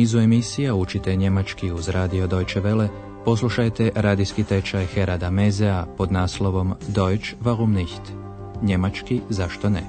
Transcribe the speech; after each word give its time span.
nizu 0.00 0.18
emisija 0.18 0.74
učite 0.74 1.16
njemački 1.16 1.72
uz 1.72 1.88
radio 1.88 2.26
Deutsche 2.26 2.60
Welle, 2.60 2.88
poslušajte 3.24 3.92
radijski 3.94 4.44
tečaj 4.44 4.86
Herada 4.86 5.30
Mezea 5.30 5.86
pod 5.96 6.12
naslovom 6.12 6.74
Deutsch 6.88 7.34
warum 7.42 7.72
nicht? 7.72 8.02
Njemački 8.62 9.20
zašto 9.28 9.70
ne? 9.70 9.82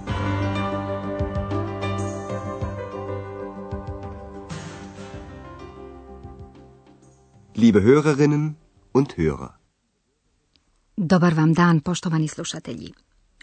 Liebe 7.55 7.79
Hörerinnen 7.79 8.51
und 8.93 9.07
Hörer. 9.17 9.49
Dobar 10.97 11.33
vam 11.33 11.53
dan, 11.53 11.79
poštovani 11.79 12.27
slušatelji. 12.27 12.93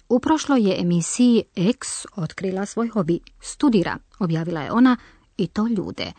U 0.09 0.21
prošloj 0.21 0.69
je 0.69 0.81
emisiji 0.81 1.43
X 1.57 2.07
otkrila 2.17 2.67
svoj 2.67 2.89
hobi. 2.89 3.21
Studira, 3.41 3.99
objavila 4.19 4.61
je 4.61 4.73
ona, 4.73 4.97
i 5.37 5.47
to 5.47 5.67
ljude. 5.67 6.13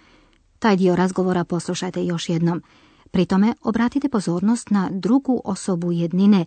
Taj 0.59 0.76
dio 0.76 0.95
razgovora 0.95 1.44
poslušajte 1.44 2.04
još 2.05 2.30
jednom. 2.30 2.63
Pri 3.12 3.26
tome 3.26 3.54
obratite 3.62 4.09
pozornost 4.09 4.70
na 4.70 4.90
drugu 4.91 5.41
osobu 5.45 5.91
jednine. 5.91 6.45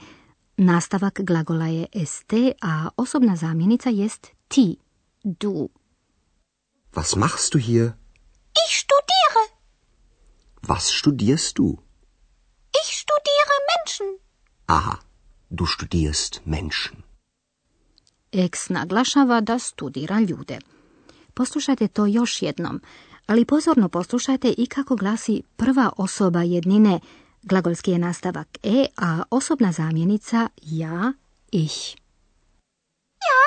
Nastavak 0.57 1.21
glagola 1.23 1.67
je 1.67 1.87
st, 2.07 2.33
a 2.63 2.89
osobna 2.97 3.37
zamjenica 3.37 3.91
jest 3.91 4.27
ti, 4.49 4.77
du. 5.25 5.69
Was 6.95 7.17
machst 7.17 7.53
du 7.53 7.59
hier? 7.59 7.93
Ich 8.65 8.73
studiere. 8.83 9.43
Was 10.63 10.85
studierst 11.01 11.57
du? 11.57 11.79
Ich 12.81 12.91
studiere 13.03 13.57
Menschen. 13.73 14.19
Aha, 14.67 14.97
du 15.51 15.67
studierst 15.67 16.41
Menschen. 16.45 16.97
X 18.33 18.69
naglašava 18.69 19.41
da 19.41 19.59
studira 19.59 20.21
ljude. 20.21 20.59
Poslušajte 21.35 21.89
to 21.89 22.07
još 22.07 22.43
jednom, 22.43 22.81
ali 23.27 23.45
pozorno 23.45 23.89
poslušajte 23.89 24.55
i 24.59 24.67
kako 24.67 24.97
glasi 24.97 25.43
prva 25.57 25.91
osoba 25.97 26.43
jednine. 26.43 27.01
Glagolski 27.43 27.91
je 27.91 27.99
nastavak 27.99 28.49
e, 28.63 28.87
a 28.97 29.23
osobna 29.31 29.73
zamjenica 29.73 30.49
ja, 30.63 31.13
ich. 31.53 31.79
Ja, 33.29 33.41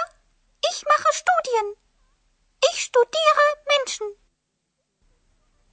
ich 0.70 0.80
mache 0.90 1.12
Studien. 1.22 1.68
Ich 2.70 2.80
studiere 2.88 3.46
Menschen. 3.72 4.08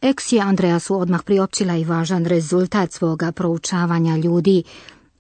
Eks 0.01 0.33
je 0.33 0.41
Andreasu 0.41 0.95
odmah 1.01 1.23
priopćila 1.23 1.77
i 1.77 1.85
važan 1.85 2.27
rezultat 2.27 2.93
svoga 2.93 3.33
proučavanja 3.33 4.17
ljudi. 4.17 4.65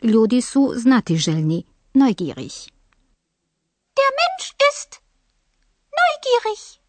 Ljudi 0.03 0.41
su 0.41 0.73
znatiželjni, 0.77 1.65
neugierig. 1.95 2.53
Der 3.97 4.11
Mensch 4.19 4.49
ist 4.71 4.91
neugierig. 5.99 6.82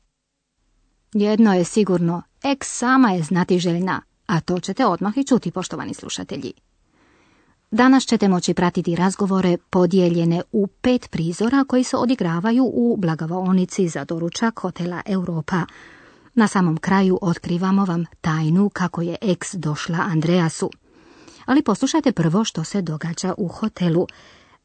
Jedno 1.13 1.53
je 1.53 1.63
sigurno, 1.63 2.21
Eks 2.43 2.67
sama 2.67 3.11
je 3.11 3.23
znatiželjna, 3.23 4.01
a 4.25 4.39
to 4.39 4.59
ćete 4.59 4.85
odmah 4.85 5.17
i 5.17 5.23
čuti, 5.23 5.51
poštovani 5.51 5.93
slušatelji. 5.93 6.53
Danas 7.71 8.03
ćete 8.03 8.27
moći 8.27 8.53
pratiti 8.53 8.95
razgovore 8.95 9.57
podijeljene 9.69 10.41
u 10.51 10.67
pet 10.67 11.09
prizora 11.11 11.65
koji 11.67 11.83
se 11.83 11.97
odigravaju 11.97 12.71
u 12.73 12.97
blagavaonici 12.97 13.87
za 13.87 14.05
doručak 14.05 14.59
hotela 14.59 15.01
Europa. 15.05 15.61
Na 16.33 16.47
samom 16.47 16.77
kraju 16.77 17.19
otkrivamo 17.21 17.85
vam 17.85 18.05
tajnu 18.21 18.69
kako 18.69 19.01
je 19.01 19.15
Eks 19.21 19.53
došla 19.53 19.97
Andreasu. 19.97 20.69
Ali 21.45 21.61
poslušajte 21.61 22.11
prvo 22.11 22.43
što 22.43 22.63
se 22.63 22.81
događa 22.81 23.33
u 23.37 23.47
hotelu. 23.47 24.07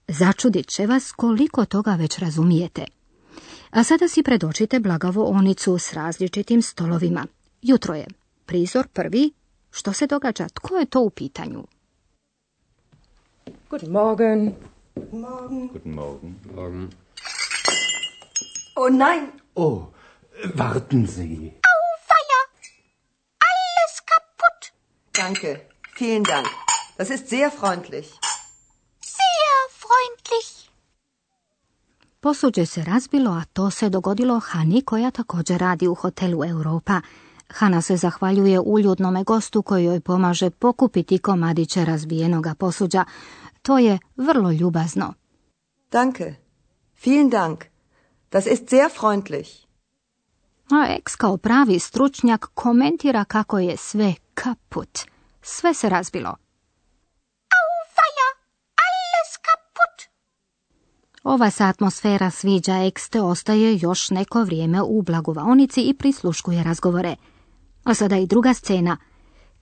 Začudit 0.09 0.67
će 0.67 0.87
vas 0.87 1.12
koliko 1.12 1.65
toga 1.65 1.95
već 1.95 2.19
razumijete. 2.19 2.85
A 3.71 3.85
sada 3.85 4.09
si 4.09 4.23
predočite 4.23 4.81
blagavoonicu 4.81 5.79
s 5.79 5.93
različitim 5.93 6.62
stolovima. 6.62 7.27
Jutro 7.62 7.95
je. 7.95 8.06
Prizor 8.47 8.89
prvi. 8.89 9.31
Što 9.71 9.93
se 9.93 10.06
događa? 10.06 10.49
Tko 10.49 10.77
je 10.77 10.87
to 10.87 11.01
u 11.01 11.11
pitanju? 11.11 11.65
Guten 13.71 13.91
Morgen. 13.91 14.55
Guten 14.95 15.21
Morgen. 15.21 15.69
Guten 15.69 15.93
Morgen. 15.93 16.34
Morgen. 16.55 16.91
Oh 18.77 18.91
nein. 18.91 19.27
Oh, 19.55 19.83
warten 20.55 21.07
Sie. 21.07 21.53
Feier. 22.09 22.45
Alles 23.49 23.95
kaputt. 24.11 24.73
Danke. 25.15 25.69
Vielen 25.99 26.23
Dank. 26.25 26.47
Das 26.99 27.11
ist 27.11 27.28
sehr 27.28 27.51
freundlich. 27.51 28.09
Sehr 29.01 29.59
freundlich. 29.83 30.71
Posuđe 32.28 32.66
se 32.66 32.84
razbilo, 32.84 33.31
a 33.31 33.44
to 33.53 33.71
se 33.71 33.89
dogodilo 33.89 34.41
Hani 34.41 34.83
koja 34.83 35.11
također 35.11 35.61
radi 35.61 35.89
u 35.89 35.94
hotelu 35.94 36.44
Europa. 36.44 37.00
Hana 37.50 37.83
se 37.83 37.97
zahvaljuje 37.97 38.61
uljudnome 38.61 39.25
gostu 39.25 39.62
koji 39.62 39.84
joj 39.84 40.00
pomaže 40.00 40.50
pokupiti 40.50 41.19
komadiće 41.19 41.84
razbijenoga 41.84 42.55
posuđa. 42.55 43.05
To 43.62 43.78
je 43.78 43.99
vrlo 44.16 44.53
ljubazno. 44.53 45.15
Danke. 45.93 46.34
Vielen 47.05 47.31
Dank. 47.31 47.65
Das 48.31 48.47
ist 48.47 48.69
sehr 48.69 48.91
freundlich. 49.00 49.49
A 50.71 50.97
eks 50.99 51.16
kao 51.16 51.37
pravi 51.37 51.78
stručnjak 51.78 52.47
komentira 52.55 53.25
kako 53.25 53.59
je 53.59 53.77
sve 53.77 54.15
kaput. 54.34 54.99
Sve 55.43 55.75
se 55.75 55.89
razbilo. 55.89 56.37
Feier. 57.97 58.33
Alles 58.87 59.37
kaputt. 59.37 60.19
Ova 61.25 61.51
se 61.51 61.65
atmosfera 61.65 62.31
sviđa 62.31 62.84
eks 62.87 63.09
te 63.09 63.23
ostaje 63.23 63.79
još 63.81 64.11
neko 64.11 64.45
vrijeme 64.45 64.83
u 64.83 65.03
blagovaonici 65.03 65.81
i 65.81 65.95
prisluškuje 65.95 66.62
razgovore. 66.62 67.17
A 67.84 67.95
sada 67.95 68.17
i 68.17 68.27
druga 68.27 68.55
scena. 68.55 68.97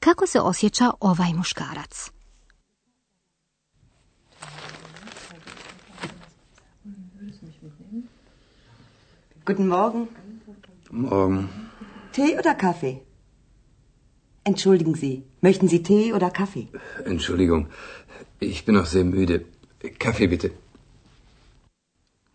Kako 0.01 0.27
se 0.27 0.41
osjeća 0.41 0.91
ovaj 1.01 1.33
muškarac? 1.33 2.11
Guten 9.47 9.67
Morgen. 9.67 10.07
Morgen. 10.91 11.49
Tee 12.13 12.39
oder 12.39 12.57
Kaffee? 12.61 12.97
Entschuldigen 14.45 14.95
Sie, 14.95 15.23
möchten 15.43 15.69
Sie 15.69 15.83
Tee 15.83 16.13
oder 16.15 16.31
Kaffee? 16.31 16.67
Entschuldigung, 17.07 17.67
ich 18.41 18.65
bin 18.65 18.75
noch 18.75 18.87
sehr 18.87 19.05
müde. 19.05 19.41
Kaffee 19.99 20.29
bitte. 20.29 20.66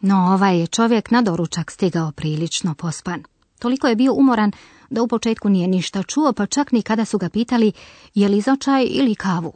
No, 0.02 0.16
ovaj 0.34 0.60
je 0.60 0.68
čovjek 0.68 1.12
na 1.12 1.22
doručak 1.22 1.72
stigao 1.72 2.12
prilično 2.12 2.76
pospan. 2.76 3.24
Toliko 3.60 3.88
je 3.88 3.96
bio 3.96 4.14
umoran 4.14 4.52
da 4.90 5.04
u 5.04 5.08
početku 5.08 5.50
nije 5.50 5.68
ništa 5.68 6.04
čuo, 6.04 6.34
pa 6.34 6.46
čak 6.46 6.72
ni 6.72 6.82
kada 6.82 7.06
su 7.06 7.18
ga 7.18 7.30
pitali 7.30 7.72
je 8.14 8.28
li 8.28 8.42
za 8.42 8.56
čaj 8.56 8.86
ili 8.90 9.16
kavu. 9.16 9.54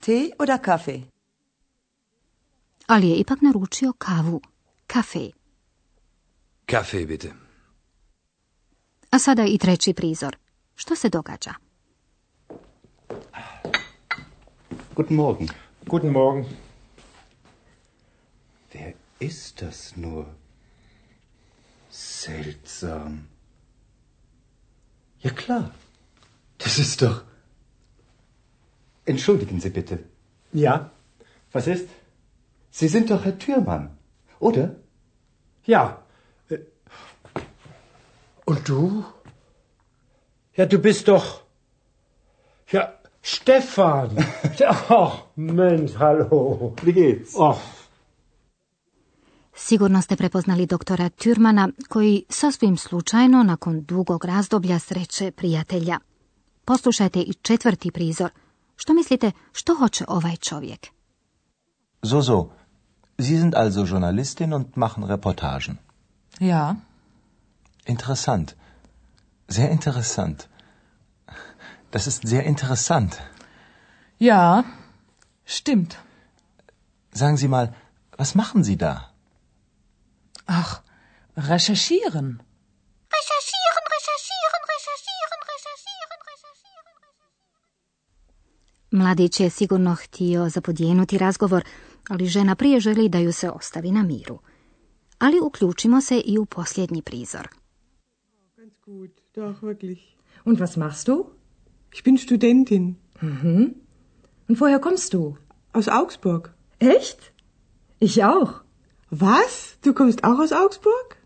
Tee 0.00 0.30
oder 0.38 0.58
Kaffee? 0.62 1.02
Ali 2.86 3.08
je 3.08 3.16
ipak 3.16 3.42
naručio 3.42 3.92
kavu, 3.92 4.40
kafe. 4.86 5.30
Kaffee 6.66 7.06
bitte. 7.06 7.32
A 9.10 9.18
sada 9.18 9.44
i 9.44 9.58
treći 9.58 9.92
prizor. 9.92 10.36
Što 10.74 10.96
se 10.96 11.08
događa? 11.08 11.54
Guten 14.96 15.16
Morgen. 15.16 15.48
Guten 15.86 16.10
Morgen. 16.10 16.44
Ist 19.20 19.60
das 19.62 19.96
nur? 19.96 20.26
Seltsam. 21.90 23.28
Ja 25.20 25.30
klar. 25.30 25.70
Das 26.58 26.78
ist 26.78 27.02
doch. 27.02 27.22
Entschuldigen 29.04 29.60
Sie 29.60 29.70
bitte. 29.70 29.98
Ja, 30.52 30.90
was 31.52 31.66
ist? 31.66 31.88
Sie 32.70 32.88
sind 32.88 33.10
doch 33.10 33.24
Herr 33.24 33.38
Türmann, 33.38 33.96
oder? 34.38 34.76
Ja. 35.64 36.02
äh, 36.48 36.58
Und 38.46 38.68
du? 38.68 39.04
Ja, 40.54 40.66
du 40.66 40.78
bist 40.78 41.08
doch. 41.08 41.42
Ja, 42.70 42.94
Stefan. 43.22 44.16
Ach, 44.88 45.24
Mensch, 45.36 45.92
hallo. 45.98 46.74
Wie 46.82 46.92
geht's? 46.92 47.34
Ach, 47.38 47.60
Sigurno 49.62 50.02
ste 50.02 50.16
prepoznali 50.16 50.66
doktora 50.66 51.10
Türmana 51.10 51.72
koji 51.88 52.24
sasvim 52.28 52.76
slučajno 52.76 53.42
nakon 53.42 53.82
dugog 53.84 54.24
razdoblja 54.24 54.78
sreće 54.78 55.30
prijatelja. 55.30 55.98
Poslušajte 56.64 57.20
i 57.20 57.34
četvrti 57.34 57.90
prizor. 57.90 58.30
Što 58.76 58.94
mislite, 58.94 59.32
što 59.52 59.74
hoće 59.74 60.04
ovaj 60.08 60.36
čovjek? 60.36 60.86
So, 62.02 62.22
so. 62.22 62.50
Sie 63.18 63.40
sind 63.40 63.54
also 63.54 63.80
Journalistin 63.80 64.54
und 64.54 64.66
machen 64.74 65.04
Reportagen. 65.04 65.76
Ja, 66.40 66.76
Interessant. 67.86 68.54
Sehr 69.48 69.70
interessant. 69.72 70.48
Das 71.92 72.06
ist 72.06 72.22
sehr 72.24 72.46
interessant. 72.46 73.16
ja, 74.18 74.62
stimmt. 75.46 75.94
Sagen 77.12 77.36
Sie 77.36 77.48
mal, 77.48 77.66
was 78.18 78.34
machen 78.34 78.64
Sie 78.64 78.76
da? 78.76 79.09
Ach, 80.52 80.82
recherchieren. 81.36 82.28
Recherchieren, 83.16 83.84
recherchieren, 83.96 84.62
recherchieren, 84.72 85.40
recherchieren, 85.52 86.20
recherchieren, 86.30 86.94
recherchieren. 87.02 87.60
Mladić 88.90 89.40
je 89.40 89.50
sigurno 89.50 89.94
htio 89.94 90.48
zapodijenuti 90.48 91.18
razgovor, 91.18 91.64
ali 92.08 92.26
žena 92.26 92.54
prije 92.54 92.80
želi 92.80 93.08
da 93.08 93.18
ju 93.18 93.32
se 93.32 93.50
ostavi 93.50 93.90
na 93.90 94.02
miru. 94.02 94.38
Ali 95.18 95.40
uključimo 95.40 96.00
se 96.00 96.22
i 96.24 96.38
u 96.38 96.44
posljednji 96.44 97.02
prizor. 97.02 97.48
Ganz 98.56 98.74
gut, 98.84 99.10
doch, 99.34 99.62
wirklich. 99.62 100.00
Und 100.44 100.60
was 100.60 100.76
machst 100.76 101.06
du? 101.06 101.26
Ich 101.94 102.04
bin 102.04 102.18
Studentin. 102.18 102.96
Mhm. 103.22 103.74
Und 104.48 104.60
woher 104.60 104.80
kommst 104.80 105.12
du? 105.12 105.36
Aus 105.72 105.88
Augsburg. 105.88 106.50
Echt? 106.80 107.32
Ich 108.00 108.24
auch. 108.24 108.69
Was? 109.10 109.76
Du 109.84 109.92
kommst 109.92 110.24
auch 110.24 110.38
aus 110.38 110.52
Augsburg? 110.52 111.16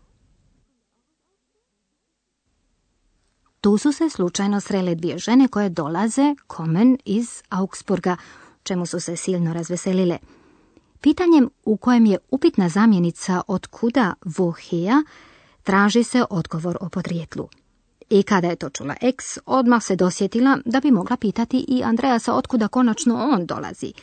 Tu 3.61 3.77
su 3.77 3.91
se 3.91 4.09
slučajno 4.09 4.61
srele 4.61 4.95
dvije 4.95 5.17
žene 5.17 5.47
koje 5.47 5.69
dolaze, 5.69 6.35
komen, 6.47 6.97
iz 7.05 7.41
Augsburga, 7.49 8.17
čemu 8.63 8.85
su 8.85 8.99
se 8.99 9.15
silno 9.15 9.53
razveselile. 9.53 10.17
Pitanjem 11.01 11.49
u 11.65 11.77
kojem 11.77 12.05
je 12.05 12.17
upitna 12.31 12.69
zamjenica 12.69 13.41
od 13.47 13.67
kuda 13.67 14.13
vohija, 14.25 15.03
traži 15.63 16.03
se 16.03 16.25
odgovor 16.29 16.77
o 16.81 16.89
podrijetlu. 16.89 17.49
I 18.09 18.23
kada 18.23 18.47
je 18.47 18.55
to 18.55 18.69
čula 18.69 18.95
ex, 19.01 19.37
odmah 19.45 19.83
se 19.83 19.95
dosjetila 19.95 20.57
da 20.65 20.79
bi 20.79 20.91
mogla 20.91 21.17
pitati 21.17 21.65
i 21.67 21.83
Andreasa 21.83 22.33
otkuda 22.33 22.67
konačno 22.67 23.15
on 23.15 23.45
dolazi. 23.45 23.93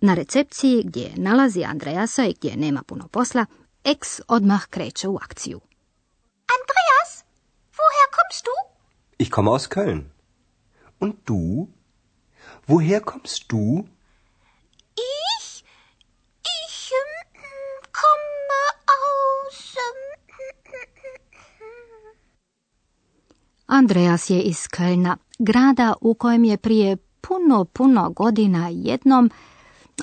Na 0.00 0.14
recepciji 0.14 0.82
gdje 0.84 1.12
nalazi 1.16 1.64
Andreasa 1.64 2.24
i 2.24 2.34
gdje 2.34 2.56
nema 2.56 2.82
puno 2.82 3.08
posla, 3.08 3.46
ex 3.84 4.20
odmah 4.28 4.66
kreće 4.66 5.08
u 5.08 5.16
akciju. 5.16 5.60
Andreas, 6.56 7.24
woher 7.76 8.08
kommst 8.16 8.44
du? 8.44 8.50
Ich 9.18 9.30
komme 9.30 9.50
aus 9.50 9.68
Köln. 9.68 10.02
Und 11.00 11.14
du? 11.26 11.68
Woher 12.68 13.00
kommst 13.00 13.44
du? 13.48 13.84
Ich? 14.96 15.64
Ich 16.64 16.90
ähm, 16.92 17.12
komme 18.00 18.60
aus. 18.98 19.74
ähm, 19.76 20.10
Andreas 23.66 24.30
je 24.30 24.42
iz 24.42 24.68
Kölna, 24.68 25.16
grada 25.38 25.94
u 26.00 26.14
kojem 26.14 26.44
je 26.44 26.56
prije 26.56 26.96
puno, 27.20 27.64
puno 27.64 28.10
godina 28.10 28.68
jednom, 28.72 29.30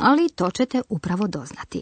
ali 0.02 0.30
to 0.30 0.52
ćete 0.52 0.82
upravo 0.90 1.28
doznati. 1.28 1.82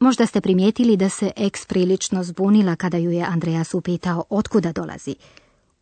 Možda 0.00 0.26
ste 0.26 0.40
primijetili 0.40 0.96
da 0.96 1.08
se 1.08 1.30
eks 1.36 1.66
prilično 1.66 2.24
zbunila 2.24 2.76
kada 2.76 2.96
ju 2.96 3.10
je 3.10 3.24
Andreas 3.24 3.74
upitao 3.74 4.24
otkuda 4.30 4.72
dolazi. 4.72 5.14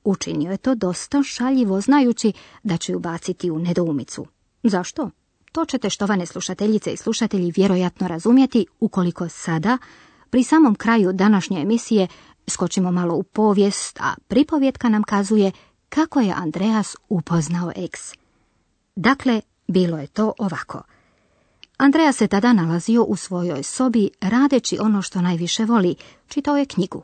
Učinio 0.04 0.50
je 0.50 0.56
to 0.56 0.74
dosta 0.74 1.22
šaljivo 1.22 1.80
znajući 1.80 2.32
da 2.62 2.76
će 2.76 2.92
ju 2.92 2.98
baciti 2.98 3.50
u 3.50 3.58
nedoumicu. 3.58 4.26
Zašto? 4.62 5.10
To 5.52 5.64
ćete 5.64 5.90
štovane 5.90 6.26
slušateljice 6.26 6.92
i 6.92 6.96
slušatelji 6.96 7.52
vjerojatno 7.56 8.08
razumjeti 8.08 8.66
ukoliko 8.80 9.28
sada, 9.28 9.78
pri 10.30 10.42
samom 10.42 10.74
kraju 10.74 11.12
današnje 11.12 11.60
emisije, 11.60 12.08
skočimo 12.46 12.90
malo 12.90 13.14
u 13.14 13.22
povijest, 13.22 14.00
a 14.00 14.14
pripovjetka 14.28 14.88
nam 14.88 15.02
kazuje 15.02 15.52
kako 15.88 16.20
je 16.20 16.34
Andreas 16.36 16.96
upoznao 17.08 17.72
eks. 17.76 18.12
Dakle, 18.96 19.40
bilo 19.68 19.98
je 19.98 20.06
to 20.06 20.32
ovako. 20.38 20.82
Andreas 21.82 22.16
se 22.16 22.26
tada 22.28 22.52
nalazio 22.52 23.02
u 23.02 23.16
svojoj 23.16 23.62
sobi 23.62 24.10
radeći 24.20 24.78
ono 24.80 25.02
što 25.02 25.20
najviše 25.20 25.64
voli, 25.64 25.94
čitao 26.28 26.56
je 26.56 26.66
knjigu. 26.66 27.02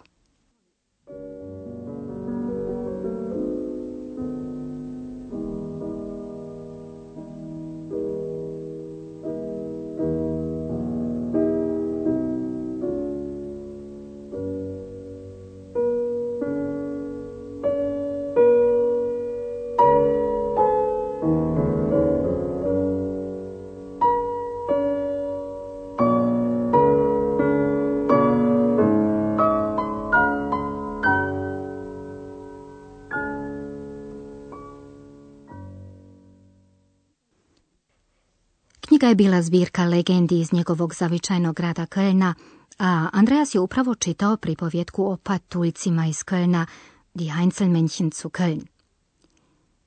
Je 39.09 39.15
bila 39.15 39.43
zbirka 39.43 39.85
legendi 39.85 40.41
iz 40.41 40.53
njegovog 40.53 40.95
zavičajnog 40.95 41.57
grada 41.57 41.87
Kölna, 41.87 42.35
a 42.79 43.09
Andreas 43.13 43.55
je 43.55 43.61
upravo 43.61 43.95
čitao 43.95 44.37
pripovjetku 44.37 45.05
o 45.05 45.17
patuljcima 45.17 46.07
iz 46.07 46.17
Kölna, 46.17 46.67
Die 47.15 47.33
Einzelmännchen 47.33 48.11
zu 48.23 48.29
Köln. 48.29 48.67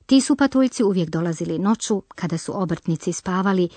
Ti 0.06 0.20
su 0.20 0.36
patuljci 0.36 0.82
uvijek 0.82 1.10
dolazili 1.10 1.58
noću, 1.58 2.02
kada 2.08 2.38
su 2.38 2.62
obrtnici 2.62 3.12
spavali, 3.12 3.68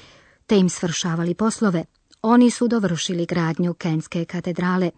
te 0.45 0.57
im 0.57 0.69
svršavali 0.69 1.33
poslove. 1.33 1.85
Oni 2.21 2.51
su 2.51 2.67
dovršili 2.67 3.25
gradnju 3.25 3.73
Kenske 3.73 4.25
katedrale. 4.25 4.91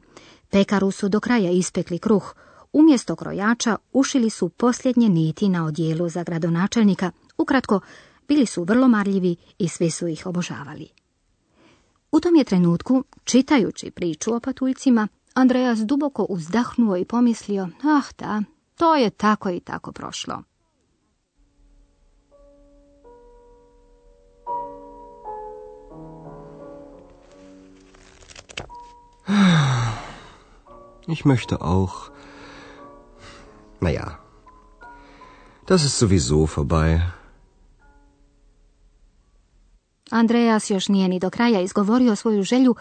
Pekaru 0.50 0.92
su 0.92 1.10
do 1.10 1.20
kraja 1.20 1.52
ispekli 1.52 2.00
kruh. 2.00 2.34
Umjesto 2.74 3.16
krojača 3.16 3.78
ušili 3.94 4.30
su 4.30 4.50
posljednje 4.50 5.10
niti 5.10 5.50
na 5.50 5.66
odjelu 5.66 6.10
za 6.10 6.24
gradonačelnika. 6.24 7.12
Ukratko, 7.38 7.80
bili 8.28 8.46
su 8.46 8.64
vrlo 8.64 8.88
marljivi 8.88 9.36
i 9.58 9.68
svi 9.68 9.92
su 9.92 10.08
ih 10.08 10.26
obožavali. 10.26 10.88
U 12.12 12.20
tom 12.20 12.36
je 12.36 12.44
trenutku, 12.44 13.04
čitajući 13.24 13.92
priču 13.92 14.36
o 14.36 14.40
patuljcima, 14.40 15.08
Andreas 15.34 15.80
duboko 15.80 16.24
uzdahnuo 16.24 16.98
i 16.98 17.06
pomislio, 17.06 17.70
ah 17.84 18.04
da, 18.18 18.44
to 18.76 18.96
je 18.96 19.10
tako 19.10 19.50
i 19.50 19.60
tako 19.60 19.92
prošlo. 19.92 20.44
Ich 31.08 31.26
möchte 31.26 31.56
auch. 31.62 32.12
Naja, 33.80 34.20
das 35.66 35.84
ist 35.84 35.98
sowieso 35.98 36.46
vorbei. 36.46 37.17
Andreas 40.18 40.70
još 40.70 40.88
nije 40.88 41.08
ni 41.08 41.20
do 41.20 41.30
kraja 41.30 41.62
izgovorio 41.62 42.16
svoju 42.16 42.44
želju 42.44 42.76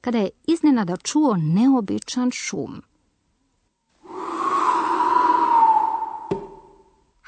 kada 0.00 0.18
je 0.18 0.30
iznenada 0.46 0.96
čuo 0.96 1.36
neobičan 1.36 2.30
šum. 2.30 2.82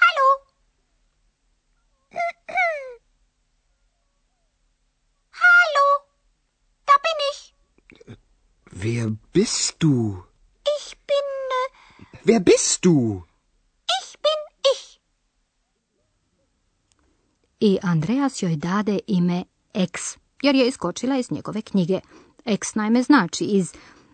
Hallo? 0.02 0.28
Hallo? 5.42 5.86
Da 6.88 6.94
bin 7.04 7.18
ich. 7.32 7.40
Wer 8.82 9.06
bist 9.34 9.74
du? 9.80 10.22
Ich 10.78 10.86
bin. 11.08 11.26
Äh, 11.60 11.68
Wer 12.24 12.40
bist 12.40 12.84
du? 12.84 13.22
ich 14.00 14.08
bin 14.24 14.40
ich. 14.72 14.82
I 17.66 17.78
Andreas 17.82 18.42
joj 18.42 18.56
dade 18.56 18.98
ime 19.06 19.44
X, 19.74 20.16
jer 20.42 20.54
je 20.54 20.68
iskočila 20.68 21.18
iz 21.18 21.30
njegove 21.30 21.62
knjige. 21.62 22.00
X 22.44 22.74
naime 22.74 23.02
znači 23.02 23.44
iz, 23.44 23.72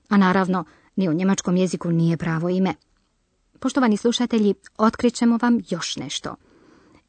a 0.08 0.16
naravno 0.16 0.64
ni 0.96 1.08
u 1.08 1.12
njemačkom 1.12 1.56
jeziku 1.56 1.90
nije 1.90 2.16
pravo 2.16 2.48
ime. 2.48 2.74
Poštovani 3.58 3.96
slušatelji, 3.96 4.54
otkrićemo 4.78 5.38
vam 5.42 5.60
još 5.68 5.96
nešto. 5.96 6.34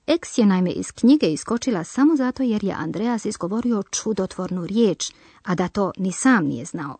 X 0.07 0.37
je 0.37 0.45
naime 0.45 0.71
iz 0.71 0.91
knjige 0.91 1.27
iskočila 1.27 1.83
samo 1.83 2.15
zato 2.15 2.43
jer 2.43 2.63
je 2.63 2.73
Andreas 2.73 3.25
izgovorio 3.25 3.83
čudotvornu 3.83 4.65
riječ, 4.65 5.11
a 5.43 5.55
da 5.55 5.67
to 5.67 5.91
ni 5.97 6.11
sam 6.11 6.45
nije 6.45 6.65
znao. 6.65 6.97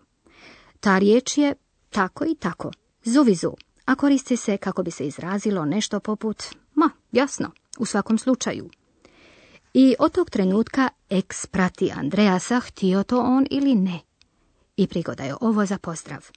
Ta 0.79 0.97
riječ 0.97 1.37
je 1.37 1.55
tako 1.89 2.25
i 2.25 2.35
tako, 2.35 2.71
zuvizu, 3.03 3.51
a 3.85 3.95
koristi 3.95 4.37
se 4.37 4.57
kako 4.57 4.83
bi 4.83 4.91
se 4.91 5.07
izrazilo 5.07 5.65
nešto 5.65 5.99
poput, 5.99 6.43
ma, 6.75 6.89
jasno, 7.11 7.51
u 7.79 7.85
svakom 7.85 8.17
slučaju. 8.17 8.69
I 9.73 9.95
od 9.99 10.11
tog 10.11 10.29
trenutka 10.29 10.89
X 11.09 11.45
prati 11.45 11.91
Andreasa, 11.91 12.59
htio 12.59 13.03
to 13.03 13.19
on 13.19 13.45
ili 13.49 13.75
ne. 13.75 13.99
I 14.77 14.87
prigoda 14.87 15.23
je 15.23 15.35
ovo 15.41 15.65
za 15.65 15.77
pozdrav. 15.77 16.29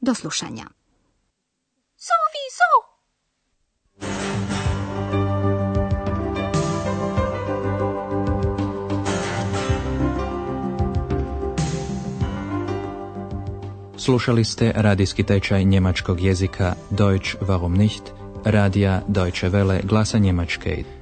Do 0.00 0.14
slušanja. 0.14 0.64
Sowieso. 1.96 2.92
Slušali 13.98 14.44
ste 14.44 14.72
radijski 14.76 15.22
tečaj 15.22 15.64
njemačkog 15.64 16.20
jezika 16.20 16.74
Deutsch 16.90 17.36
warum 17.40 17.76
nicht, 17.76 18.02
radija 18.44 19.02
Deutsche 19.08 19.50
Welle 19.50 19.86
glasa 19.86 20.18
Njemačke. 20.18 21.01